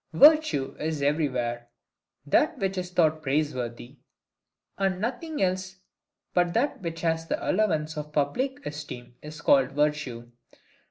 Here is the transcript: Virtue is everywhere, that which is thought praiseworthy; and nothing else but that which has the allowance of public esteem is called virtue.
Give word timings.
Virtue 0.13 0.75
is 0.79 1.03
everywhere, 1.03 1.67
that 2.25 2.57
which 2.57 2.75
is 2.75 2.89
thought 2.89 3.21
praiseworthy; 3.21 3.97
and 4.79 4.99
nothing 4.99 5.43
else 5.43 5.75
but 6.33 6.55
that 6.55 6.81
which 6.81 7.01
has 7.01 7.27
the 7.27 7.37
allowance 7.51 7.95
of 7.97 8.11
public 8.11 8.65
esteem 8.65 9.13
is 9.21 9.41
called 9.41 9.73
virtue. 9.73 10.31